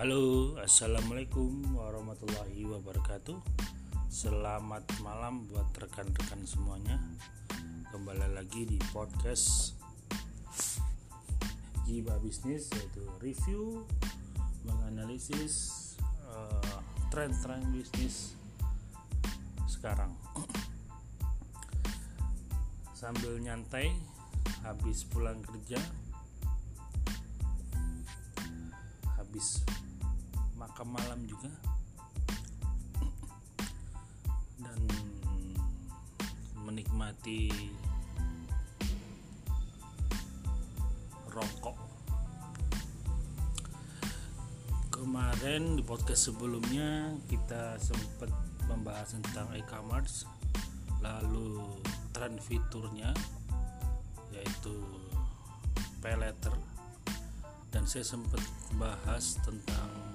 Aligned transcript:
Halo, 0.00 0.56
assalamualaikum 0.56 1.76
warahmatullahi 1.76 2.64
wabarakatuh. 2.64 3.36
Selamat 4.08 4.88
malam 5.04 5.44
buat 5.44 5.68
rekan-rekan 5.76 6.40
semuanya. 6.48 6.96
Kembali 7.92 8.32
lagi 8.32 8.64
di 8.64 8.80
podcast 8.96 9.76
Jiba 11.84 12.16
Bisnis 12.24 12.72
yaitu 12.72 13.04
review, 13.20 13.84
menganalisis 14.64 15.76
uh, 16.32 16.80
tren-tren 17.12 17.60
bisnis 17.68 18.32
sekarang. 19.68 20.16
Sambil 22.96 23.36
nyantai 23.36 23.92
habis 24.64 25.04
pulang 25.04 25.44
kerja 25.44 25.76
habis 29.20 29.60
makan 30.80 30.96
malam 30.96 31.20
juga. 31.28 31.52
Dan 34.64 34.80
menikmati 36.64 37.52
rokok. 41.28 41.76
Kemarin 44.88 45.76
di 45.76 45.84
podcast 45.84 46.32
sebelumnya 46.32 47.12
kita 47.28 47.76
sempat 47.76 48.32
membahas 48.64 49.20
tentang 49.20 49.52
e-commerce 49.52 50.24
lalu 51.04 51.60
tren 52.16 52.40
fiturnya 52.40 53.12
yaitu 54.32 54.80
pay 56.00 56.16
letter 56.16 56.56
dan 57.68 57.84
saya 57.84 58.04
sempat 58.04 58.40
bahas 58.80 59.36
tentang 59.44 60.09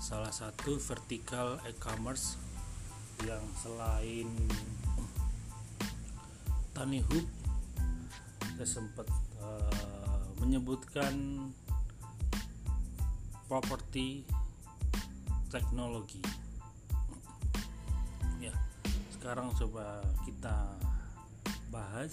salah 0.00 0.32
satu 0.32 0.80
vertikal 0.80 1.60
e-commerce 1.68 2.40
yang 3.28 3.44
selain 3.60 4.32
Tani 6.72 7.04
Hub 7.04 7.26
saya 8.56 8.64
sempat 8.64 9.04
uh, 9.44 10.24
menyebutkan 10.40 11.12
properti 13.44 14.24
teknologi. 15.52 16.24
Ya 18.40 18.56
sekarang 19.12 19.52
coba 19.52 20.00
kita 20.24 20.80
bahas 21.68 22.12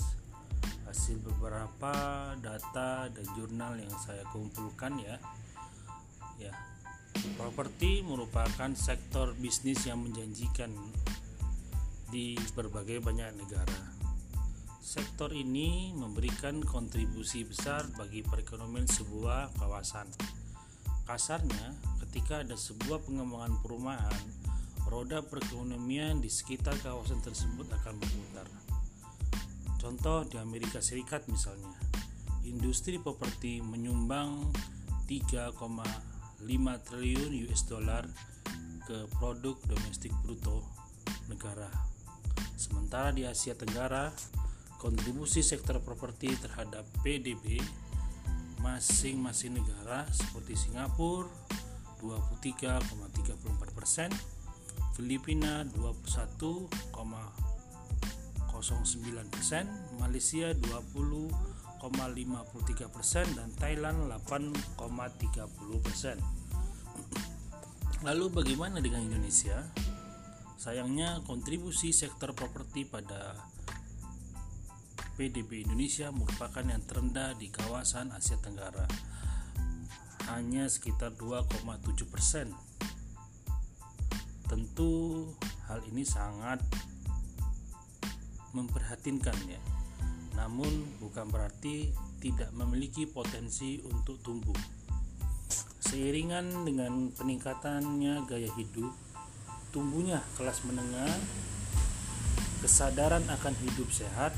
hasil 0.84 1.24
beberapa 1.24 1.96
data 2.44 3.08
dan 3.08 3.28
jurnal 3.40 3.80
yang 3.80 3.96
saya 4.04 4.28
kumpulkan 4.36 5.00
ya. 5.00 5.16
Ya 6.36 6.56
properti 7.38 8.02
merupakan 8.06 8.72
sektor 8.78 9.34
bisnis 9.38 9.86
yang 9.86 10.02
menjanjikan 10.02 10.74
di 12.08 12.40
berbagai 12.56 13.04
banyak 13.04 13.36
negara. 13.36 13.82
Sektor 14.80 15.36
ini 15.36 15.92
memberikan 15.92 16.64
kontribusi 16.64 17.44
besar 17.44 17.84
bagi 18.00 18.24
perekonomian 18.24 18.88
sebuah 18.88 19.52
kawasan. 19.60 20.08
Kasarnya 21.04 21.76
ketika 22.06 22.44
ada 22.44 22.56
sebuah 22.56 23.04
pengembangan 23.04 23.60
perumahan 23.60 24.24
roda 24.88 25.20
perekonomian 25.20 26.24
di 26.24 26.32
sekitar 26.32 26.80
kawasan 26.80 27.20
tersebut 27.20 27.68
akan 27.68 28.00
berputar. 28.00 28.48
Contoh 29.78 30.24
di 30.24 30.40
Amerika 30.40 30.80
Serikat 30.80 31.28
misalnya, 31.28 31.76
industri 32.48 32.96
properti 32.96 33.60
menyumbang 33.60 34.52
5 36.46 36.88
triliun 36.88 37.34
US 37.50 37.66
dollar 37.66 38.04
ke 38.88 39.08
produk 39.20 39.58
domestik 39.68 40.14
bruto 40.24 40.64
negara. 41.28 41.68
Sementara 42.56 43.12
di 43.12 43.28
Asia 43.28 43.54
Tenggara, 43.54 44.10
kontribusi 44.80 45.42
sektor 45.42 45.82
properti 45.82 46.32
terhadap 46.38 46.86
PDB 47.04 47.60
masing-masing 48.62 49.58
negara 49.58 50.06
seperti 50.10 50.58
Singapura 50.58 51.30
23,34 52.02 53.78
persen, 53.78 54.10
Filipina 54.94 55.66
21,09 55.74 56.70
persen, 59.34 59.66
Malaysia 59.98 60.54
20 60.54 61.57
8,53% 61.90 63.40
dan 63.40 63.50
Thailand 63.56 64.12
8,30%. 64.12 66.20
Lalu 68.06 68.26
bagaimana 68.30 68.78
dengan 68.78 69.02
Indonesia? 69.08 69.66
Sayangnya 70.58 71.22
kontribusi 71.26 71.94
sektor 71.96 72.34
properti 72.36 72.86
pada 72.86 73.34
PDB 75.18 75.66
Indonesia 75.66 76.14
merupakan 76.14 76.62
yang 76.62 76.84
terendah 76.86 77.34
di 77.40 77.50
kawasan 77.50 78.14
Asia 78.14 78.38
Tenggara. 78.38 78.86
Hanya 80.30 80.70
sekitar 80.70 81.18
2,7%. 81.18 82.54
Tentu 84.46 85.26
hal 85.68 85.82
ini 85.90 86.06
sangat 86.06 86.62
memperhatinkan 88.56 89.36
ya 89.50 89.60
namun 90.38 91.02
bukan 91.02 91.26
berarti 91.28 91.90
tidak 92.22 92.54
memiliki 92.54 93.10
potensi 93.10 93.82
untuk 93.82 94.22
tumbuh. 94.22 94.56
Seiringan 95.82 96.64
dengan 96.68 97.10
peningkatannya 97.16 98.30
gaya 98.30 98.52
hidup, 98.54 98.94
tumbuhnya 99.74 100.22
kelas 100.38 100.62
menengah, 100.70 101.10
kesadaran 102.62 103.26
akan 103.26 103.56
hidup 103.66 103.90
sehat, 103.90 104.36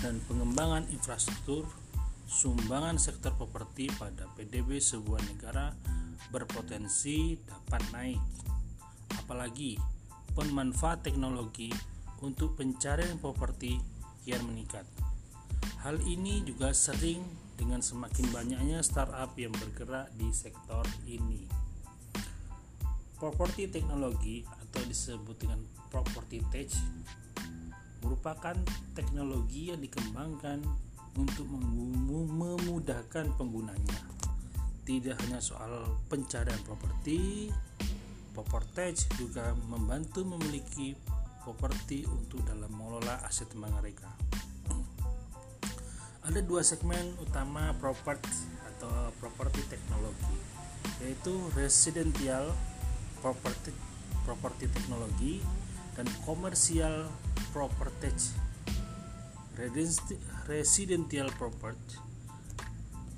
dan 0.00 0.20
pengembangan 0.28 0.84
infrastruktur, 0.92 1.64
sumbangan 2.28 3.00
sektor 3.00 3.32
properti 3.34 3.88
pada 3.96 4.28
PDB 4.36 4.76
sebuah 4.80 5.20
negara 5.24 5.72
berpotensi 6.28 7.38
dapat 7.46 7.82
naik. 7.94 8.22
Apalagi 9.24 9.80
pemanfaat 10.36 11.06
teknologi 11.06 11.72
untuk 12.20 12.58
pencarian 12.60 13.16
properti 13.16 13.78
kian 14.22 14.42
meningkat. 14.44 15.05
Hal 15.82 16.02
ini 16.04 16.42
juga 16.42 16.74
sering 16.74 17.22
dengan 17.56 17.80
semakin 17.80 18.28
banyaknya 18.30 18.84
startup 18.84 19.32
yang 19.38 19.54
bergerak 19.56 20.12
di 20.14 20.28
sektor 20.30 20.84
ini. 21.08 21.48
Properti 23.16 23.72
teknologi 23.72 24.44
atau 24.44 24.82
disebut 24.84 25.36
dengan 25.40 25.60
property 25.88 26.44
tech 26.52 26.68
merupakan 28.04 28.54
teknologi 28.92 29.72
yang 29.72 29.80
dikembangkan 29.80 30.60
untuk 31.16 31.48
memudahkan 31.48 33.32
penggunanya. 33.40 34.00
Tidak 34.86 35.16
hanya 35.26 35.42
soal 35.42 35.98
pencarian 36.06 36.60
properti, 36.62 37.50
property 38.36 38.94
juga 39.16 39.56
membantu 39.66 40.22
memiliki 40.22 40.94
properti 41.42 42.04
untuk 42.06 42.44
dalam 42.44 42.70
mengelola 42.70 43.24
aset 43.24 43.50
mereka. 43.56 44.12
Ada 46.26 46.42
dua 46.42 46.66
segmen 46.66 47.14
utama 47.22 47.70
properti 47.78 48.34
atau 48.74 49.14
properti 49.22 49.62
teknologi, 49.70 50.34
yaitu 50.98 51.38
residential 51.54 52.50
property 53.22 53.70
properti 54.26 54.66
teknologi 54.66 55.38
dan 55.94 56.10
komersial 56.26 57.06
property 57.54 58.10
residential 60.50 61.30
property 61.38 61.96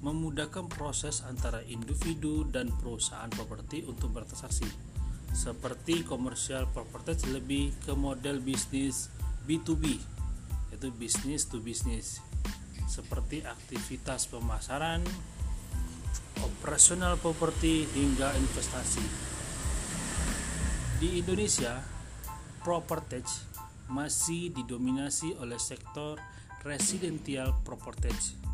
memudahkan 0.04 0.70
proses 0.70 1.26
antara 1.26 1.64
individu 1.66 2.46
dan 2.46 2.70
perusahaan 2.76 3.32
properti 3.32 3.82
untuk 3.88 4.14
bertransaksi. 4.14 4.68
Seperti 5.34 6.06
komersial 6.06 6.70
property 6.70 7.32
lebih 7.32 7.74
ke 7.82 7.96
model 7.96 8.38
bisnis 8.38 9.10
B2B 9.48 9.98
yaitu 10.70 10.92
bisnis 10.92 11.48
to 11.48 11.58
bisnis 11.58 12.20
seperti 12.88 13.44
aktivitas 13.44 14.32
pemasaran 14.32 15.04
operasional 16.40 17.20
properti 17.20 17.84
hingga 17.92 18.32
investasi. 18.34 19.04
Di 20.98 21.22
Indonesia 21.22 21.78
property 22.64 23.22
masih 23.92 24.50
didominasi 24.50 25.38
oleh 25.38 25.60
sektor 25.60 26.18
residential 26.66 27.54
property 27.62 28.48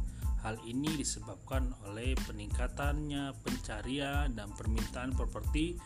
Hal 0.45 0.61
ini 0.69 1.01
disebabkan 1.01 1.73
oleh 1.89 2.13
peningkatannya 2.21 3.33
pencarian 3.41 4.29
dan 4.37 4.53
permintaan 4.53 5.17
properti 5.17 5.81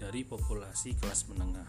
dari 0.00 0.24
populasi 0.24 0.96
kelas 0.96 1.28
menengah. 1.28 1.68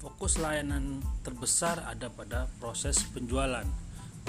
Fokus 0.00 0.40
layanan 0.40 1.04
terbesar 1.20 1.84
ada 1.84 2.08
pada 2.08 2.48
proses 2.56 2.96
penjualan, 3.12 3.68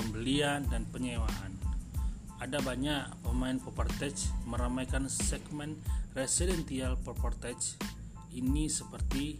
pembelian, 0.02 0.66
dan 0.74 0.90
penyewaan. 0.90 1.54
ada 2.42 2.58
banyak 2.58 3.06
pemain 3.22 3.62
propertage 3.62 4.34
meramaikan 4.50 5.06
segmen 5.06 5.78
residential 6.18 6.98
propertage 7.06 7.78
ini 8.34 8.66
seperti 8.66 9.38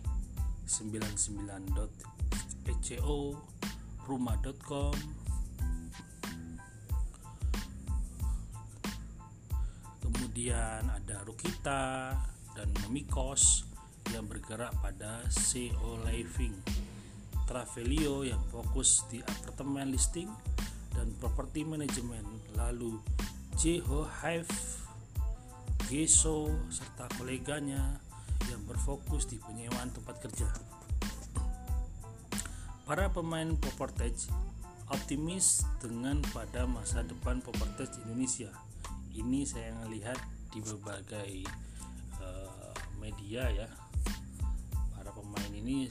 99.eco, 0.70 3.42
rumah.com, 4.06 4.94
kemudian 10.00 10.86
ada 10.86 11.26
Rukita 11.26 12.14
dan 12.54 12.70
Memikos 12.86 13.66
yang 14.14 14.30
bergerak 14.30 14.78
pada 14.78 15.26
CO 15.28 15.98
Living, 16.06 16.54
Travelio 17.50 18.22
yang 18.22 18.46
fokus 18.54 19.10
di 19.10 19.26
apartemen 19.26 19.90
listing 19.90 20.30
dan 20.96 21.14
properti 21.18 21.64
manajemen, 21.64 22.24
lalu 22.56 23.00
Jeho 23.60 24.08
Hive, 24.22 24.52
Geso 25.92 26.50
serta 26.72 27.12
koleganya 27.20 28.00
yang 28.48 28.64
berfokus 28.64 29.28
di 29.28 29.38
penyewaan 29.38 29.92
tempat 29.92 30.24
kerja. 30.24 30.48
Para 32.88 33.08
pemain 33.12 33.56
propertage 33.56 34.28
optimis 34.92 35.64
dengan 35.80 36.20
pada 36.36 36.68
masa 36.68 37.04
depan 37.08 37.40
propertage 37.40 37.96
Indonesia. 38.04 38.52
Ini 39.12 39.48
saya 39.48 39.72
melihat 39.84 40.20
di 40.52 40.60
berbagai 40.60 41.48
uh, 42.20 42.76
media 43.00 43.48
ya. 43.52 43.70
Para 44.96 45.12
pemain 45.16 45.52
ini 45.56 45.88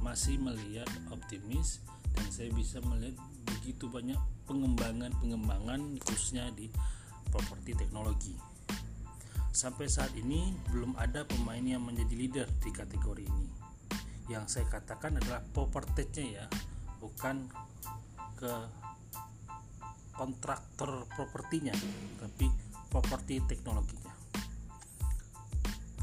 masih 0.00 0.40
melihat 0.40 0.88
optimis 1.12 1.80
dan 2.16 2.26
saya 2.32 2.50
bisa 2.54 2.82
melihat 2.82 3.16
begitu 3.46 3.90
banyak 3.90 4.18
pengembangan-pengembangan 4.46 5.98
khususnya 6.02 6.50
di 6.54 6.66
properti 7.30 7.76
teknologi. 7.76 8.34
Sampai 9.50 9.90
saat 9.90 10.14
ini 10.14 10.54
belum 10.70 10.94
ada 10.94 11.26
pemain 11.26 11.62
yang 11.62 11.82
menjadi 11.82 12.14
leader 12.14 12.48
di 12.62 12.70
kategori 12.70 13.24
ini. 13.26 13.48
Yang 14.30 14.44
saya 14.58 14.66
katakan 14.70 15.18
adalah 15.18 15.42
propertinya 15.42 16.22
ya, 16.22 16.46
bukan 17.02 17.50
ke 18.38 18.52
kontraktor 20.14 21.04
propertinya, 21.12 21.74
tapi 22.22 22.46
properti 22.88 23.42
teknologinya. 23.44 23.99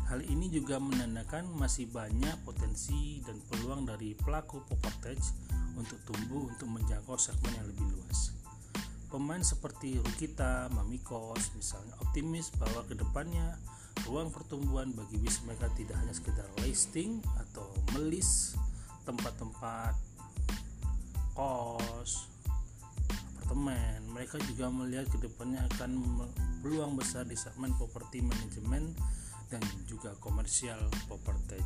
Hal 0.08 0.24
ini 0.24 0.48
juga 0.48 0.80
menandakan 0.80 1.52
masih 1.60 1.92
banyak 1.92 2.40
potensi 2.48 3.20
dan 3.28 3.44
peluang 3.52 3.84
dari 3.84 4.16
pelaku 4.16 4.64
property 4.64 5.20
untuk 5.76 6.00
tumbuh 6.08 6.48
untuk 6.48 6.72
menjangkau 6.72 7.20
segmen 7.20 7.52
yang 7.52 7.68
lebih 7.68 7.92
luas. 7.92 8.32
Pemain 9.12 9.44
seperti 9.44 10.00
Rukita, 10.00 10.72
Mamikos 10.72 11.52
misalnya 11.60 11.96
optimis 12.00 12.56
bahwa 12.56 12.88
ke 12.88 12.96
depannya 12.96 13.60
ruang 14.08 14.32
pertumbuhan 14.32 14.96
bagi 14.96 15.20
bis 15.20 15.44
mereka 15.44 15.68
tidak 15.76 16.00
hanya 16.00 16.16
sekedar 16.16 16.48
listing 16.64 17.20
atau 17.44 17.68
melis 17.96 18.56
tempat-tempat 19.04 19.92
kos, 21.36 22.32
apartemen. 23.36 24.08
Mereka 24.16 24.40
juga 24.48 24.72
melihat 24.72 25.08
ke 25.12 25.20
depannya 25.20 25.68
akan 25.76 26.24
peluang 26.64 26.96
besar 26.96 27.28
di 27.28 27.36
segmen 27.36 27.76
properti 27.76 28.24
manajemen 28.24 28.92
dan 29.48 29.64
juga 29.88 30.12
komersial 30.20 30.80
property. 31.08 31.60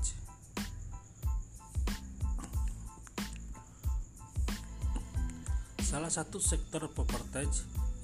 Salah 5.82 6.08
satu 6.08 6.40
sektor 6.40 6.88
property 6.88 7.44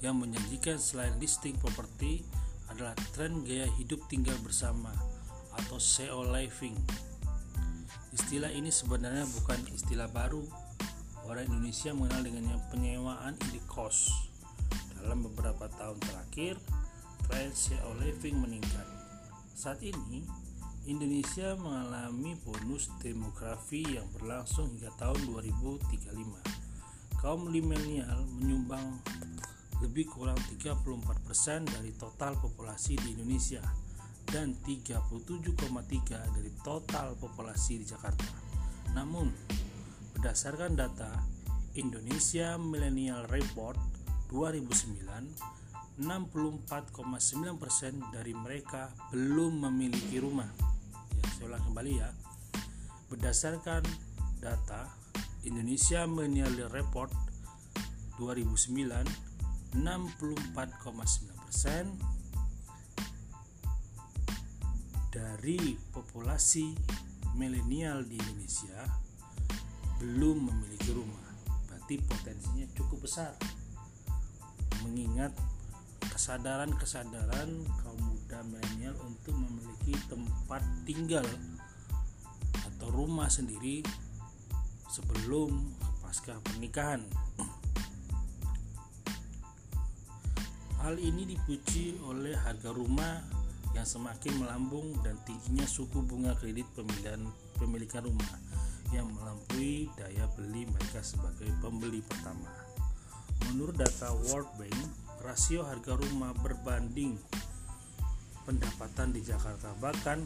yang 0.04 0.20
menjanjikan 0.20 0.76
selain 0.76 1.16
listing 1.16 1.56
properti 1.56 2.20
adalah 2.68 2.92
tren 3.16 3.40
gaya 3.48 3.64
hidup 3.80 4.04
tinggal 4.12 4.36
bersama 4.44 4.92
atau 5.56 5.80
SEO 5.80 6.28
living. 6.28 6.76
Istilah 8.12 8.52
ini 8.52 8.68
sebenarnya 8.68 9.24
bukan 9.40 9.58
istilah 9.72 10.06
baru. 10.12 10.44
Orang 11.24 11.48
Indonesia 11.48 11.96
mengenal 11.96 12.28
dengan 12.28 12.60
penyewaan 12.68 13.36
indikos. 13.48 14.12
Dalam 15.00 15.24
beberapa 15.24 15.68
tahun 15.72 15.96
terakhir, 16.00 16.60
tren 17.24 17.48
SEO 17.56 17.96
living 18.04 18.36
meningkat. 18.36 18.97
Saat 19.58 19.82
ini, 19.82 20.22
Indonesia 20.86 21.58
mengalami 21.58 22.38
bonus 22.46 22.94
demografi 23.02 23.82
yang 23.82 24.06
berlangsung 24.14 24.70
hingga 24.70 24.94
tahun 24.94 25.18
2035 25.26 26.14
kaum 27.18 27.50
milenial 27.50 28.22
menyumbang 28.38 29.02
lebih 29.82 30.06
kurang 30.14 30.38
34% 30.62 31.74
dari 31.74 31.90
total 31.98 32.38
populasi 32.38 33.02
di 33.02 33.18
Indonesia 33.18 33.58
dan 34.30 34.54
37,3 34.62 35.50
dari 36.38 36.54
total 36.62 37.18
populasi 37.18 37.82
di 37.82 37.86
Jakarta. 37.90 38.30
Namun, 38.94 39.26
berdasarkan 40.14 40.78
data 40.78 41.10
Indonesia 41.74 42.54
Millennial 42.62 43.26
Report 43.26 43.74
2009, 44.30 45.67
64,9% 45.98 48.14
dari 48.14 48.30
mereka 48.30 48.94
belum 49.10 49.66
memiliki 49.66 50.22
rumah. 50.22 50.46
Ya, 51.18 51.26
saya 51.34 51.50
ulang 51.50 51.66
kembali 51.66 51.92
ya. 51.98 52.14
Berdasarkan 53.10 53.82
data 54.38 54.86
Indonesia 55.42 56.06
Millennial 56.06 56.70
Report 56.70 57.10
2009 58.22 59.26
64,9% 59.74 61.98
dari 65.12 65.76
populasi 65.92 66.72
milenial 67.36 68.04
di 68.06 68.16
Indonesia 68.16 68.88
belum 69.98 70.46
memiliki 70.46 70.94
rumah. 70.94 71.34
Berarti 71.68 71.98
potensinya 72.02 72.66
cukup 72.74 73.02
besar. 73.04 73.36
Mengingat 74.86 75.34
kesadaran-kesadaran 76.18 77.62
kaum 77.78 78.02
muda 78.02 78.42
milenial 78.50 78.98
untuk 79.06 79.38
memiliki 79.38 79.94
tempat 80.10 80.66
tinggal 80.82 81.22
atau 82.58 82.90
rumah 82.90 83.30
sendiri 83.30 83.86
sebelum 84.90 85.54
pasca 86.02 86.34
pernikahan. 86.42 87.06
Hal 90.82 90.98
ini 90.98 91.22
dipuji 91.38 92.02
oleh 92.02 92.34
harga 92.34 92.74
rumah 92.74 93.22
yang 93.78 93.86
semakin 93.86 94.42
melambung 94.42 94.98
dan 95.06 95.14
tingginya 95.22 95.70
suku 95.70 96.02
bunga 96.02 96.34
kredit 96.34 96.66
pemilihan 96.74 97.22
pemilikan 97.62 98.02
rumah 98.02 98.34
yang 98.90 99.06
melampaui 99.06 99.86
daya 99.94 100.26
beli 100.34 100.66
mereka 100.66 100.98
sebagai 100.98 101.46
pembeli 101.62 102.02
pertama. 102.02 102.50
Menurut 103.46 103.78
data 103.78 104.10
World 104.26 104.50
Bank, 104.58 105.06
rasio 105.22 105.66
harga 105.66 105.98
rumah 105.98 106.34
berbanding 106.36 107.18
pendapatan 108.48 109.12
di 109.12 109.20
Jakarta 109.20 109.74
bahkan 109.76 110.24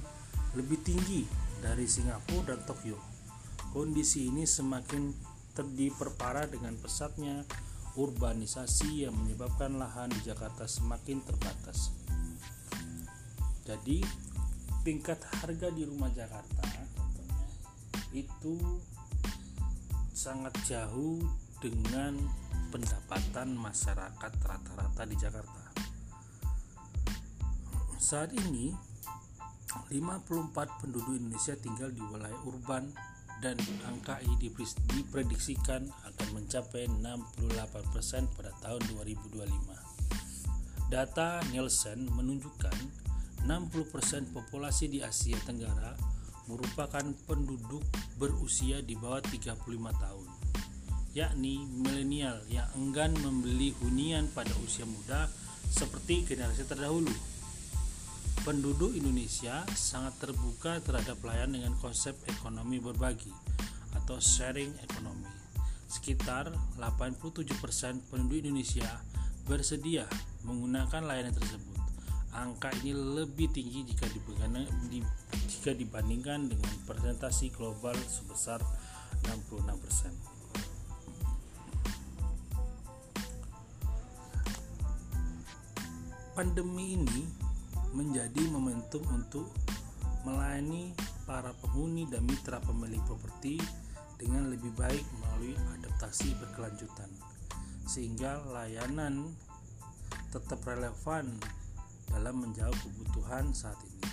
lebih 0.54 0.78
tinggi 0.84 1.25
dari 1.58 1.88
Singapura 1.88 2.54
dan 2.54 2.61
Tokyo. 2.68 2.99
Kondisi 3.72 4.28
ini 4.28 4.44
semakin 4.44 5.11
terdiperparah 5.56 6.49
dengan 6.49 6.76
pesatnya 6.76 7.44
urbanisasi 7.96 9.04
yang 9.08 9.16
menyebabkan 9.16 9.76
lahan 9.76 10.12
di 10.12 10.20
Jakarta 10.28 10.64
semakin 10.64 11.25
terbatas. 11.25 11.92
Jadi, 13.62 14.04
tingkat 14.82 15.22
harga 15.40 15.70
di 15.70 15.87
rumah 15.87 16.11
Jakarta 16.11 16.66
contohnya 16.99 17.46
itu 18.11 18.58
sangat 20.12 20.52
jauh 20.66 21.22
dengan 21.62 22.19
pendapatan 22.75 23.54
masyarakat 23.54 24.33
rata-rata 24.42 25.02
di 25.07 25.14
Jakarta. 25.14 25.62
Saat 28.02 28.35
ini 28.35 28.75
54 29.88 30.83
penduduk 30.83 31.14
Indonesia 31.16 31.54
tinggal 31.57 31.95
di 31.95 32.02
wilayah 32.02 32.37
urban 32.45 32.90
dan 33.40 33.57
angka 33.87 34.19
ini 34.23 34.50
diprediksikan 34.90 35.87
akan 35.87 36.28
mencapai 36.35 36.90
68% 36.90 38.37
pada 38.37 38.50
tahun 38.61 38.83
2025. 38.99 40.92
Data 40.92 41.40
Nielsen 41.49 42.04
menunjukkan 42.12 42.76
60% 43.49 44.35
populasi 44.37 44.92
di 44.92 45.00
Asia 45.00 45.40
Tenggara 45.42 45.97
merupakan 46.47 47.02
penduduk 47.25 47.83
berusia 48.19 48.83
di 48.83 48.95
bawah 48.99 49.23
35 49.25 49.57
tahun, 49.99 50.28
yakni 51.12 51.64
milenial 51.69 52.40
yang 52.49 52.69
enggan 52.76 53.12
membeli 53.21 53.76
hunian 53.85 54.28
pada 54.33 54.52
usia 54.64 54.88
muda 54.88 55.28
seperti 55.69 56.25
generasi 56.25 56.64
terdahulu 56.64 57.12
penduduk 58.42 58.90
Indonesia 58.99 59.62
sangat 59.71 60.19
terbuka 60.19 60.83
terhadap 60.83 61.14
pelayan 61.23 61.54
dengan 61.54 61.78
konsep 61.78 62.19
ekonomi 62.26 62.83
berbagi 62.83 63.31
atau 63.95 64.19
sharing 64.19 64.75
ekonomi. 64.83 65.31
Sekitar 65.87 66.50
87% 66.81 67.54
penduduk 68.11 68.42
Indonesia 68.42 68.99
bersedia 69.47 70.11
menggunakan 70.42 71.07
layanan 71.07 71.37
tersebut. 71.38 71.78
Angka 72.35 72.75
ini 72.83 72.97
lebih 72.97 73.52
tinggi 73.54 73.87
jika 73.87 74.11
dibandingkan 75.76 76.50
dengan 76.50 76.73
presentasi 76.88 77.54
global 77.54 77.95
sebesar 77.95 78.59
66%. 79.23 80.31
Pandemi 86.32 86.96
ini 86.96 87.28
menjadi 87.92 88.48
momentum 88.48 89.04
untuk 89.12 89.52
melayani 90.24 90.96
para 91.28 91.52
penghuni 91.60 92.08
dan 92.08 92.24
mitra 92.24 92.56
pemilik 92.64 93.00
properti 93.04 93.60
dengan 94.16 94.48
lebih 94.48 94.72
baik 94.72 95.04
melalui 95.20 95.52
adaptasi 95.76 96.32
berkelanjutan 96.40 97.10
sehingga 97.84 98.40
layanan 98.48 99.28
tetap 100.32 100.64
relevan 100.64 101.28
dalam 102.08 102.40
menjawab 102.40 102.80
kebutuhan 102.80 103.52
saat 103.52 103.76
ini 103.84 104.08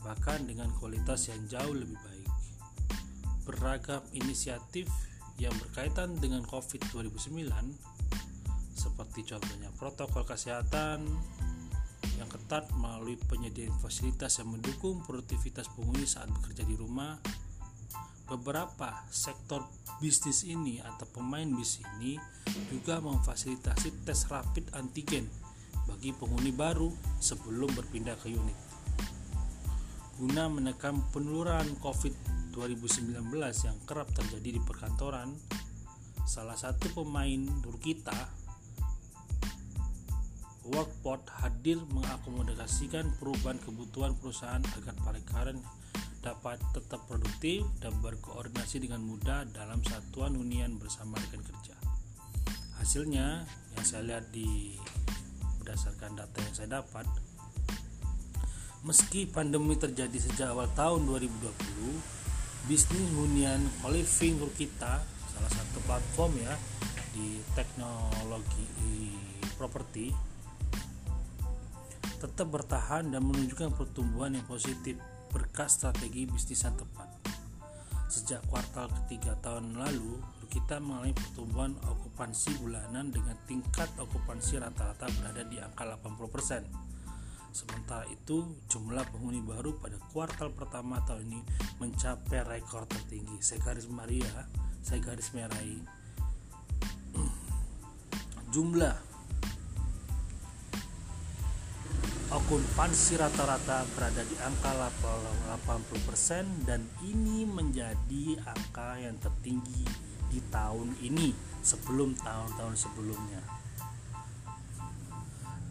bahkan 0.00 0.40
dengan 0.48 0.72
kualitas 0.80 1.28
yang 1.28 1.44
jauh 1.50 1.76
lebih 1.76 1.98
baik. 2.00 2.30
Beragam 3.44 4.00
inisiatif 4.16 4.88
yang 5.36 5.52
berkaitan 5.60 6.16
dengan 6.16 6.40
COVID 6.48 6.88
2009 6.88 7.97
seperti 8.78 9.26
contohnya 9.26 9.74
protokol 9.74 10.22
kesehatan 10.22 11.02
yang 12.18 12.30
ketat 12.30 12.70
melalui 12.78 13.18
penyediaan 13.18 13.74
fasilitas 13.82 14.38
yang 14.38 14.54
mendukung 14.54 15.02
produktivitas 15.02 15.66
penghuni 15.74 16.06
saat 16.06 16.30
bekerja 16.30 16.62
di 16.62 16.78
rumah. 16.78 17.18
Beberapa 18.28 19.08
sektor 19.08 19.64
bisnis 19.98 20.44
ini 20.44 20.78
atau 20.84 21.08
pemain 21.08 21.48
bisnis 21.48 21.82
ini 21.98 22.20
juga 22.68 23.00
memfasilitasi 23.00 24.04
tes 24.04 24.28
rapid 24.28 24.76
antigen 24.76 25.24
bagi 25.88 26.12
penghuni 26.12 26.52
baru 26.52 26.92
sebelum 27.18 27.72
berpindah 27.72 28.14
ke 28.20 28.28
unit. 28.28 28.58
Guna 30.20 30.50
menekan 30.52 31.00
penularan 31.14 31.72
COVID 31.80 32.14
2019 32.52 33.16
yang 33.64 33.78
kerap 33.88 34.10
terjadi 34.12 34.58
di 34.58 34.60
perkantoran, 34.60 35.32
salah 36.28 36.58
satu 36.58 36.90
pemain 36.92 37.40
Nurkita 37.64 38.37
Workport 40.68 41.24
hadir 41.40 41.80
mengakomodasikan 41.88 43.08
perubahan 43.16 43.56
kebutuhan 43.56 44.12
perusahaan 44.20 44.60
agar 44.60 44.92
para 45.00 45.16
karyawan 45.24 45.64
dapat 46.20 46.60
tetap 46.76 47.00
produktif 47.08 47.64
dan 47.80 47.96
berkoordinasi 48.04 48.84
dengan 48.84 49.00
mudah 49.00 49.48
dalam 49.48 49.80
satuan 49.80 50.36
hunian 50.36 50.76
bersama 50.76 51.16
rekan 51.16 51.40
kerja. 51.40 51.72
Hasilnya 52.76 53.48
yang 53.48 53.84
saya 53.86 54.02
lihat 54.04 54.28
di 54.28 54.76
berdasarkan 55.64 56.20
data 56.20 56.36
yang 56.36 56.54
saya 56.54 56.68
dapat, 56.84 57.08
meski 58.84 59.24
pandemi 59.24 59.72
terjadi 59.80 60.20
sejak 60.20 60.52
awal 60.52 60.68
tahun 60.76 61.08
2020, 61.08 62.68
bisnis 62.68 63.08
hunian 63.16 63.64
co-living 63.80 64.36
kita 64.52 65.00
salah 65.32 65.52
satu 65.54 65.78
platform 65.88 66.36
ya 66.44 66.54
di 67.16 67.40
teknologi 67.56 68.66
properti 69.58 70.14
tetap 72.18 72.50
bertahan 72.50 73.14
dan 73.14 73.22
menunjukkan 73.22 73.78
pertumbuhan 73.78 74.34
yang 74.34 74.46
positif 74.46 74.98
berkat 75.30 75.70
strategi 75.70 76.26
bisnis 76.26 76.66
yang 76.66 76.74
tepat. 76.74 77.08
Sejak 78.08 78.42
kuartal 78.50 78.88
ketiga 79.04 79.36
tahun 79.38 79.78
lalu, 79.78 80.18
kita 80.48 80.80
mengalami 80.80 81.12
pertumbuhan 81.12 81.76
okupansi 81.84 82.56
bulanan 82.58 83.12
dengan 83.12 83.36
tingkat 83.44 83.92
okupansi 84.00 84.58
rata-rata 84.58 85.06
berada 85.20 85.44
di 85.44 85.60
angka 85.60 85.84
80%. 85.84 86.88
Sementara 87.52 88.04
itu, 88.08 88.56
jumlah 88.68 89.04
penghuni 89.12 89.44
baru 89.44 89.76
pada 89.76 90.00
kuartal 90.12 90.52
pertama 90.52 91.00
tahun 91.04 91.28
ini 91.28 91.40
mencapai 91.80 92.44
rekor 92.48 92.88
tertinggi. 92.88 93.40
Saya 93.44 93.60
garis 93.60 93.88
Maria, 93.88 94.48
saya 94.80 95.00
garis 95.04 95.32
merahi 95.36 95.80
jumlah 98.54 99.07
okupansi 102.28 103.16
rata-rata 103.16 103.88
berada 103.96 104.20
di 104.20 104.36
angka 104.44 104.68
80% 105.64 106.68
dan 106.68 106.84
ini 107.00 107.48
menjadi 107.48 108.36
angka 108.44 109.00
yang 109.00 109.16
tertinggi 109.16 109.88
di 110.28 110.36
tahun 110.52 110.92
ini 111.00 111.32
sebelum 111.64 112.12
tahun-tahun 112.20 112.76
sebelumnya. 112.76 113.40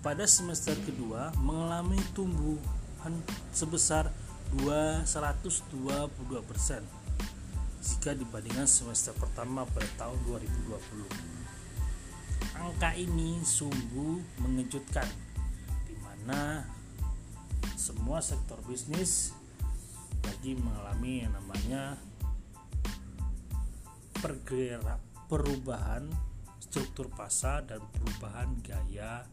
Pada 0.01 0.25
semester 0.25 0.73
kedua 0.81 1.29
mengalami 1.37 2.01
tumbuhan 2.17 3.13
sebesar 3.53 4.09
222% 4.57 5.61
jika 7.85 8.11
dibandingkan 8.17 8.65
semester 8.65 9.13
pertama 9.13 9.61
pada 9.69 9.85
tahun 10.09 10.17
2020. 10.25 11.05
Angka 12.57 12.97
ini 12.97 13.45
sungguh 13.45 14.41
mengejutkan 14.41 15.05
mana 16.27 16.59
semua 17.79 18.19
sektor 18.19 18.59
bisnis 18.67 19.31
lagi 20.27 20.59
mengalami 20.59 21.23
yang 21.23 21.31
namanya 21.31 21.95
pergerak 24.19 24.99
perubahan 25.31 26.11
struktur 26.59 27.07
pasar 27.15 27.63
dan 27.63 27.79
perubahan 27.95 28.59
gaya 28.59 29.23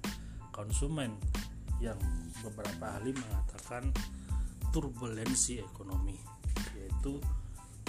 konsumen 0.55 1.19
yang 1.83 1.99
beberapa 2.47 2.95
ahli 2.95 3.11
mengatakan 3.11 3.91
turbulensi 4.71 5.67
ekonomi 5.67 6.15
yaitu 6.79 7.19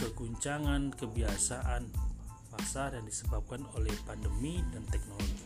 keguncangan 0.01 0.89
kebiasaan 0.97 1.93
pasar 2.49 2.97
yang 2.97 3.05
disebabkan 3.05 3.69
oleh 3.77 3.93
pandemi 4.01 4.65
dan 4.73 4.81
teknologi 4.89 5.44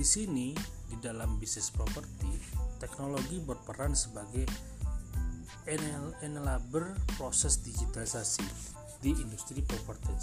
Di 0.00 0.08
sini, 0.08 0.56
di 0.88 0.96
dalam 0.96 1.36
bisnis 1.36 1.68
properti, 1.68 2.32
teknologi 2.80 3.36
berperan 3.36 3.92
sebagai 3.92 4.48
enabler 6.24 6.96
proses 7.20 7.60
digitalisasi 7.60 8.40
di 9.04 9.12
industri 9.20 9.60
properti, 9.60 10.16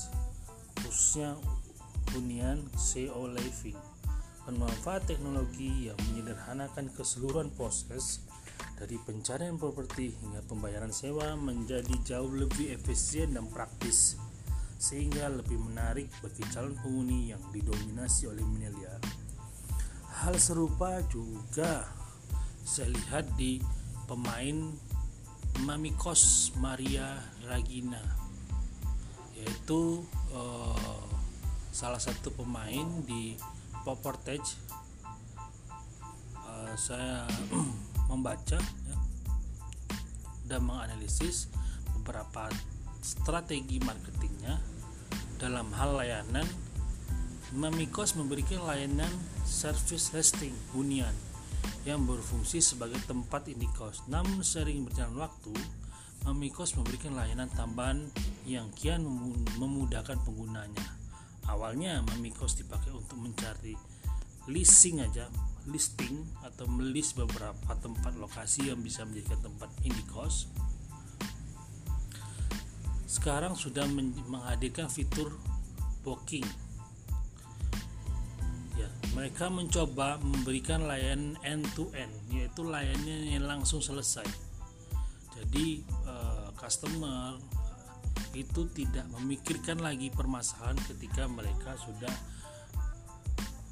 khususnya 0.81 1.37
hunian 2.09 2.65
CO 2.73 3.29
living. 3.29 3.77
Pemanfaat 4.49 5.05
teknologi 5.05 5.93
yang 5.93 5.97
menyederhanakan 6.09 6.89
keseluruhan 6.97 7.53
proses 7.53 8.25
dari 8.81 8.97
pencarian 8.97 9.61
properti 9.61 10.09
hingga 10.09 10.41
pembayaran 10.49 10.89
sewa 10.89 11.37
menjadi 11.37 11.93
jauh 12.01 12.33
lebih 12.33 12.73
efisien 12.73 13.37
dan 13.37 13.45
praktis 13.53 14.17
sehingga 14.81 15.29
lebih 15.29 15.61
menarik 15.61 16.09
bagi 16.21 16.41
calon 16.49 16.73
penghuni 16.81 17.29
yang 17.29 17.41
didominasi 17.53 18.25
oleh 18.25 18.41
milenial 18.41 18.96
hal 20.25 20.33
serupa 20.41 20.97
juga 21.13 21.85
saya 22.65 22.89
lihat 22.89 23.37
di 23.37 23.61
pemain 24.09 24.73
Mamikos 25.61 26.53
Maria 26.57 27.21
Ragina 27.45 28.01
yaitu 29.37 30.01
uh, 30.33 31.05
salah 31.69 32.01
satu 32.01 32.33
pemain 32.33 32.85
di 33.05 33.37
Poportage 33.85 34.57
uh, 36.33 36.73
saya 36.73 37.29
membaca 38.09 38.57
ya, 38.57 38.97
dan 40.49 40.65
menganalisis 40.65 41.53
beberapa 41.93 42.49
strategi 43.05 43.77
marketingnya 43.79 44.57
dalam 45.37 45.69
hal 45.77 46.01
layanan 46.01 46.66
Mamikos 47.55 48.19
memberikan 48.19 48.59
layanan 48.67 49.07
service 49.47 50.11
listing 50.11 50.51
hunian 50.75 51.15
yang 51.87 52.03
berfungsi 52.03 52.59
sebagai 52.59 52.99
tempat 53.07 53.47
indikos. 53.47 54.03
Namun 54.11 54.43
sering 54.43 54.83
berjalan 54.83 55.15
waktu, 55.15 55.55
Mamikos 56.27 56.75
memberikan 56.75 57.15
layanan 57.15 57.47
tambahan 57.55 58.11
yang 58.43 58.67
kian 58.75 58.99
memudahkan 59.55 60.19
penggunanya. 60.27 60.91
Awalnya 61.47 62.03
Mamikos 62.03 62.59
dipakai 62.59 62.91
untuk 62.91 63.15
mencari 63.15 63.79
leasing 64.51 64.99
aja, 64.99 65.31
listing 65.71 66.27
atau 66.43 66.67
melis 66.67 67.15
beberapa 67.15 67.71
tempat 67.79 68.11
lokasi 68.19 68.67
yang 68.67 68.83
bisa 68.83 69.07
menjadikan 69.07 69.39
tempat 69.39 69.71
indikos. 69.87 70.51
Sekarang 73.07 73.55
sudah 73.55 73.87
menghadirkan 74.27 74.91
fitur 74.91 75.31
booking 76.03 76.66
mereka 79.17 79.49
mencoba 79.49 80.21
memberikan 80.21 80.85
layanan 80.85 81.33
end 81.41 81.65
to 81.73 81.89
end 81.97 82.13
yaitu 82.29 82.61
layanan 82.61 83.25
yang 83.25 83.49
langsung 83.49 83.81
selesai 83.81 84.25
jadi 85.33 85.81
uh, 86.05 86.53
customer 86.53 87.41
itu 88.37 88.69
tidak 88.77 89.05
memikirkan 89.17 89.81
lagi 89.81 90.13
permasalahan 90.13 90.77
ketika 90.85 91.25
mereka 91.25 91.73
sudah 91.81 92.13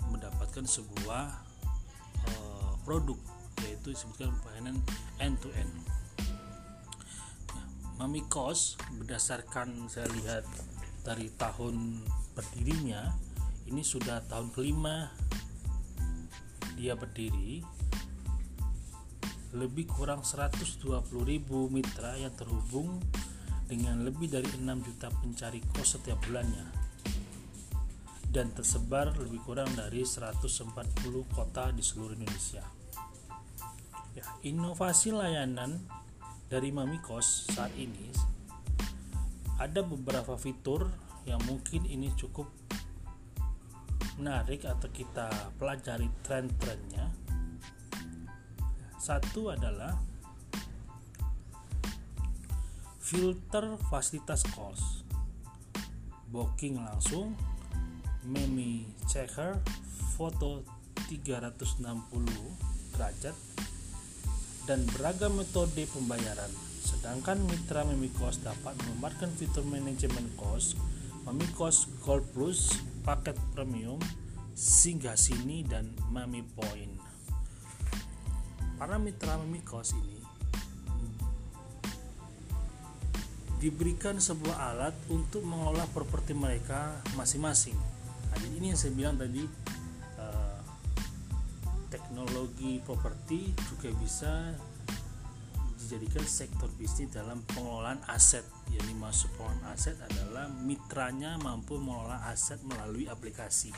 mendapatkan 0.10 0.66
sebuah 0.66 1.26
uh, 2.26 2.74
produk 2.82 3.18
yaitu 3.66 3.94
disebutkan 3.94 4.36
pelayanan 4.44 4.78
end 5.22 5.38
to 5.40 5.50
end. 5.56 5.72
Mami 7.96 8.28
Kos 8.28 8.76
berdasarkan 9.00 9.88
saya 9.88 10.12
lihat 10.12 10.44
dari 11.08 11.32
tahun 11.40 12.04
berdirinya 12.36 13.16
ini 13.66 13.82
sudah 13.82 14.22
tahun 14.30 14.54
kelima 14.54 15.10
dia 16.76 16.94
berdiri 16.94 17.64
lebih 19.56 19.88
kurang 19.88 20.22
120.000 20.22 20.84
mitra 21.72 22.20
yang 22.20 22.36
terhubung 22.36 23.00
dengan 23.66 24.04
lebih 24.04 24.28
dari 24.28 24.46
6 24.46 24.62
juta 24.86 25.08
pencari 25.10 25.64
kos 25.74 25.98
setiap 25.98 26.20
bulannya 26.28 26.86
dan 28.36 28.52
tersebar 28.52 29.16
lebih 29.16 29.40
kurang 29.48 29.72
dari 29.80 30.04
140 30.04 30.76
kota 31.32 31.72
di 31.72 31.80
seluruh 31.80 32.20
Indonesia. 32.20 32.68
Ya, 34.12 34.28
inovasi 34.44 35.16
layanan 35.16 35.80
dari 36.52 36.76
Mamikos 36.76 37.48
saat 37.56 37.72
ini 37.80 38.12
ada 39.56 39.80
beberapa 39.88 40.36
fitur 40.36 40.92
yang 41.24 41.40
mungkin 41.48 41.88
ini 41.88 42.12
cukup 42.20 42.52
menarik 44.16 44.64
atau 44.64 44.88
kita 44.92 45.28
pelajari 45.60 46.08
tren-trennya. 46.24 47.12
Satu 48.96 49.54
adalah 49.54 49.94
filter 53.06 53.78
fasilitas 53.92 54.42
kos, 54.58 55.06
booking 56.34 56.82
langsung, 56.82 57.38
memi 58.26 58.90
checker, 59.06 59.62
foto 60.18 60.66
360 61.06 61.86
derajat, 62.98 63.36
dan 64.66 64.82
beragam 64.98 65.38
metode 65.38 65.86
pembayaran. 65.94 66.50
Sedangkan 66.82 67.38
mitra 67.46 67.86
Memikos 67.86 68.42
dapat 68.42 68.74
memamerkan 68.82 69.30
fitur 69.38 69.62
manajemen 69.70 70.26
kos, 70.34 70.74
Memikos 71.30 71.86
Gold 72.02 72.26
Plus, 72.34 72.74
paket 73.06 73.38
premium, 73.54 74.02
singgah 74.58 75.14
sini 75.14 75.62
dan 75.62 75.94
Mami 76.10 76.42
Point. 76.42 76.98
Para 78.76 78.98
mitra 78.98 79.38
Memikos 79.40 79.94
ini 79.94 80.20
diberikan 83.62 84.20
sebuah 84.20 84.74
alat 84.74 84.96
untuk 85.08 85.46
mengolah 85.48 85.88
properti 85.96 86.36
mereka 86.36 87.00
masing-masing. 87.16 87.78
Nah, 88.34 88.38
ini 88.52 88.74
yang 88.74 88.78
saya 88.78 88.92
bilang 88.92 89.16
tadi 89.16 89.48
eh, 90.20 90.60
teknologi 91.88 92.84
properti 92.84 93.56
juga 93.70 93.90
bisa 93.96 94.34
dijadikan 95.86 96.26
sektor 96.26 96.66
bisnis 96.82 97.14
dalam 97.14 97.46
pengelolaan 97.46 98.02
aset. 98.10 98.42
Yang 98.74 98.86
dimaksud 98.90 99.30
pengelolaan 99.38 99.66
aset 99.70 99.98
adalah 100.02 100.50
mitranya 100.50 101.38
mampu 101.38 101.78
mengelola 101.78 102.26
aset 102.34 102.58
melalui 102.66 103.06
aplikasi. 103.06 103.70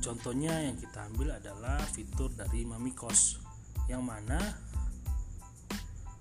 Contohnya 0.00 0.64
yang 0.64 0.76
kita 0.80 1.08
ambil 1.12 1.36
adalah 1.36 1.80
fitur 1.92 2.32
dari 2.32 2.64
Mamikos 2.64 3.40
yang 3.88 4.04
mana 4.04 4.40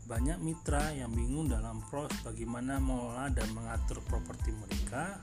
banyak 0.09 0.41
mitra 0.41 0.89
yang 0.91 1.13
bingung 1.13 1.47
dalam 1.47 1.79
proses 1.87 2.17
bagaimana 2.25 2.81
mengelola 2.81 3.29
dan 3.29 3.45
mengatur 3.53 4.01
properti 4.09 4.51
mereka 4.57 5.21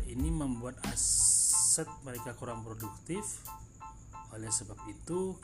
Hal 0.00 0.16
ini 0.16 0.32
membuat 0.32 0.80
aset 0.88 1.84
mereka 2.08 2.32
kurang 2.32 2.64
produktif. 2.64 3.44
Oleh 4.32 4.48
sebab 4.48 4.80
itu, 4.88 5.36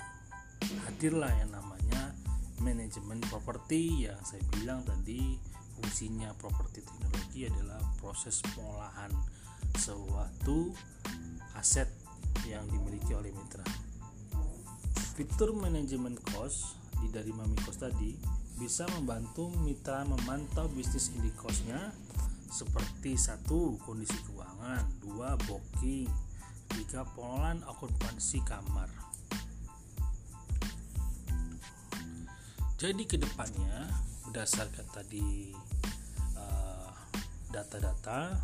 hadirlah 0.89 1.29
yang 1.45 1.53
namanya 1.53 2.17
manajemen 2.65 3.21
properti 3.29 4.09
yang 4.09 4.17
saya 4.25 4.41
bilang 4.57 4.81
tadi 4.81 5.37
fungsinya 5.77 6.33
properti 6.41 6.81
teknologi 6.89 7.45
adalah 7.45 7.77
proses 8.01 8.41
pengolahan 8.57 9.13
suatu 9.77 10.73
aset 11.53 11.93
yang 12.49 12.65
dimiliki 12.73 13.13
oleh 13.13 13.29
mitra. 13.37 13.69
Fitur 15.21 15.53
manajemen 15.53 16.17
cost 16.33 16.81
di 17.05 17.13
dari 17.13 17.29
Mami 17.29 17.61
Cost 17.61 17.85
tadi 17.85 18.17
bisa 18.57 18.89
membantu 18.97 19.53
mitra 19.61 20.01
memantau 20.09 20.65
bisnis 20.73 21.13
indikosnya 21.13 21.93
seperti 22.47 23.19
satu 23.19 23.77
kondisi 23.83 24.17
keuangan, 24.23 24.36
dua 24.99 25.39
booking, 25.47 26.11
tiga 26.73 27.07
pengelolaan 27.15 27.63
okupansi 27.67 28.39
kamar. 28.43 28.91
Jadi 32.77 33.09
ke 33.09 33.17
depannya 33.17 33.89
berdasarkan 34.29 34.87
tadi 34.93 35.57
uh, 36.37 36.93
data-data, 37.49 38.37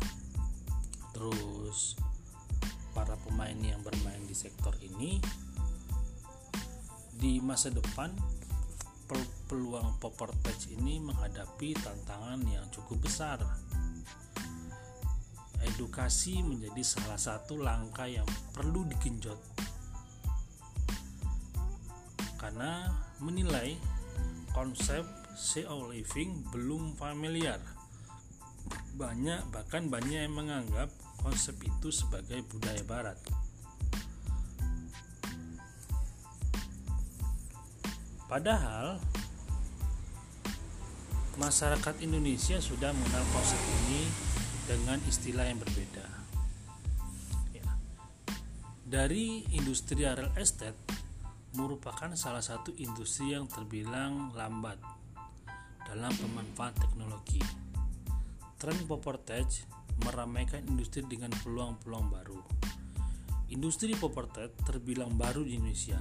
terus 1.13 1.93
para 2.97 3.13
pemain 3.25 3.57
yang 3.57 3.81
bermain 3.85 4.21
di 4.25 4.33
sektor 4.33 4.73
ini 4.81 5.21
di 7.13 7.37
masa 7.41 7.69
depan 7.69 8.09
peluang 9.45 10.01
properti 10.01 10.73
ini 10.81 10.97
menghadapi 10.97 11.77
tantangan 11.77 12.41
yang 12.49 12.65
cukup 12.73 13.05
besar 13.05 13.37
edukasi 15.73 16.45
menjadi 16.45 16.85
salah 16.85 17.17
satu 17.17 17.57
langkah 17.57 18.05
yang 18.05 18.25
perlu 18.53 18.85
digenjot. 18.85 19.37
Karena 22.37 22.87
menilai 23.17 23.73
konsep 24.53 25.01
CEO 25.33 25.89
living 25.89 26.45
belum 26.53 26.93
familiar. 26.93 27.57
Banyak 28.93 29.49
bahkan 29.49 29.89
banyak 29.89 30.29
yang 30.29 30.37
menganggap 30.37 30.93
konsep 31.17 31.57
itu 31.65 31.89
sebagai 31.89 32.45
budaya 32.45 32.83
barat. 32.85 33.17
Padahal 38.29 39.01
masyarakat 41.37 41.95
Indonesia 42.05 42.61
sudah 42.61 42.93
mengenal 42.93 43.25
konsep 43.33 43.57
ini 43.57 44.05
dengan 44.63 44.99
istilah 45.07 45.45
yang 45.47 45.59
berbeda. 45.59 46.07
Ya. 47.51 47.65
Dari 48.87 49.43
industri 49.51 50.03
real 50.07 50.31
estate 50.39 50.77
merupakan 51.53 52.09
salah 52.17 52.41
satu 52.41 52.73
industri 52.81 53.35
yang 53.35 53.45
terbilang 53.45 54.33
lambat 54.33 54.81
dalam 55.85 56.09
pemanfaat 56.15 56.73
teknologi. 56.79 57.41
Tren 58.57 58.79
propertage 58.87 59.67
meramaikan 60.01 60.65
industri 60.65 61.05
dengan 61.05 61.29
peluang-peluang 61.43 62.07
baru. 62.09 62.39
Industri 63.53 63.93
propertage 63.93 64.57
terbilang 64.65 65.13
baru 65.13 65.45
di 65.45 65.59
Indonesia. 65.59 65.99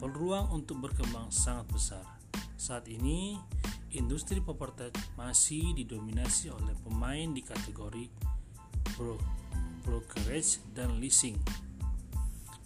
Peluang 0.00 0.56
untuk 0.56 0.80
berkembang 0.80 1.28
sangat 1.28 1.68
besar. 1.68 2.06
Saat 2.56 2.88
ini, 2.88 3.36
industri 3.96 4.40
properti 4.40 4.92
masih 5.20 5.76
didominasi 5.76 6.48
oleh 6.48 6.72
pemain 6.84 7.28
di 7.32 7.42
kategori 7.44 8.08
bro 8.96 9.16
brokerage 9.82 10.62
dan 10.72 11.02
leasing. 11.02 11.36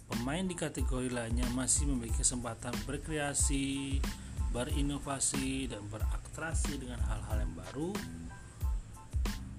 Pemain 0.07 0.45
di 0.45 0.55
kategori 0.55 1.11
lainnya 1.11 1.43
masih 1.51 1.89
memiliki 1.89 2.23
kesempatan 2.23 2.71
berkreasi, 2.87 3.99
berinovasi, 4.55 5.67
dan 5.67 5.83
beratraksi 5.91 6.79
dengan 6.79 7.01
hal-hal 7.03 7.43
yang 7.43 7.53
baru. 7.57 7.91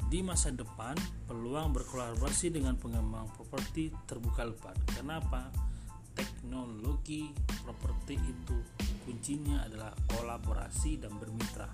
Di 0.09 0.25
masa 0.25 0.49
depan, 0.49 0.97
peluang 1.29 1.77
berkolaborasi 1.77 2.49
dengan 2.49 2.81
pengembang 2.81 3.29
properti 3.37 3.93
terbuka 4.09 4.49
lebar. 4.49 4.73
Kenapa? 4.97 5.53
Teknologi 6.17 7.29
properti 7.61 8.17
itu 8.17 8.57
kuncinya 9.09 9.65
adalah 9.65 9.97
kolaborasi 10.13 11.01
dan 11.01 11.17
bermitra. 11.17 11.65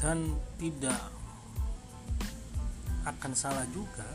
Dan 0.00 0.32
tidak 0.56 1.12
akan 3.04 3.32
salah 3.36 3.68
juga 3.76 4.08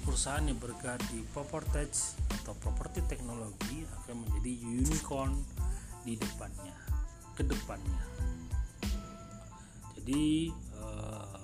perusahaan 0.00 0.40
yang 0.40 0.56
bergerak 0.56 1.04
di 1.12 1.20
property 1.36 1.86
atau 2.40 2.56
properti 2.56 3.04
teknologi 3.04 3.84
akan 4.02 4.24
menjadi 4.24 4.52
unicorn 4.64 5.36
di 6.08 6.16
depannya 6.16 6.74
ke 7.36 7.44
depannya. 7.44 8.02
Jadi 10.00 10.48
uh, 10.80 11.38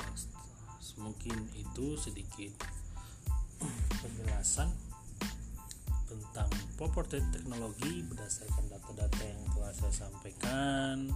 mungkin 0.98 1.36
itu 1.56 1.96
sedikit 2.00 2.52
pembahasan 4.00 4.89
tentang 6.10 6.50
properti 6.74 7.22
teknologi 7.30 8.02
berdasarkan 8.02 8.66
data-data 8.66 9.22
yang 9.22 9.42
telah 9.54 9.70
saya 9.70 9.94
sampaikan. 9.94 11.06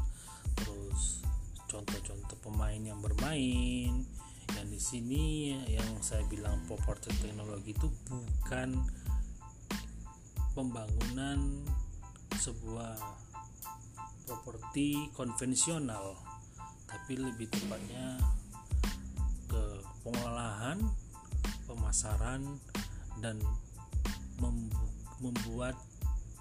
Terus 0.55 1.27
contoh-contoh 1.67 2.39
pemain 2.39 2.79
yang 2.79 3.03
bermain. 3.03 4.07
Yang 4.55 4.69
di 4.71 4.81
sini 4.81 5.27
yang 5.67 5.99
saya 5.99 6.23
bilang 6.31 6.63
properti 6.71 7.11
teknologi 7.19 7.75
itu 7.75 7.91
bukan 8.07 8.79
pembangunan 10.55 11.67
sebuah 12.39 12.95
properti 14.31 15.11
konvensional 15.13 16.15
tapi 16.87 17.19
lebih 17.19 17.51
tepatnya 17.51 18.23
ke 19.51 19.65
pengolahan 20.07 20.79
pemasaran 21.67 22.61
dan 23.19 23.41
membuat 25.21 25.79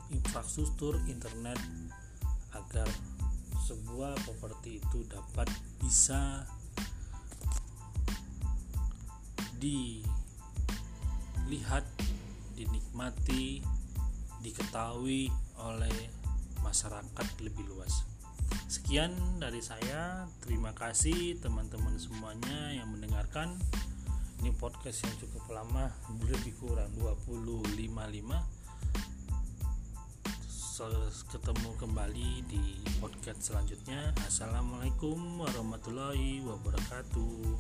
infrastruktur 0.10 1.00
internet 1.10 1.60
agar 2.54 2.88
sebuah 3.64 4.20
properti 4.28 4.84
itu 4.84 5.08
dapat 5.08 5.48
bisa 5.80 6.44
dilihat, 9.64 10.04
dinikmati, 12.60 13.64
diketahui 14.44 15.32
oleh 15.64 15.98
masyarakat 16.60 17.28
lebih 17.40 17.64
luas. 17.72 18.04
Sekian 18.68 19.16
dari 19.40 19.64
saya. 19.64 20.28
Terima 20.44 20.76
kasih 20.76 21.40
teman-teman 21.40 21.96
semuanya 21.96 22.76
yang 22.76 22.92
mendengarkan 22.92 23.56
ini 24.44 24.52
podcast 24.60 25.08
yang 25.08 25.16
cukup 25.24 25.56
lama 25.56 25.88
boleh 26.20 26.36
dikurang 26.44 26.92
255 27.00 27.80
ketemu 31.32 31.72
kembali 31.80 32.44
di 32.52 32.84
podcast 33.00 33.40
selanjutnya. 33.40 34.12
Assalamualaikum 34.28 35.16
warahmatullahi 35.40 36.44
wabarakatuh. 36.44 37.56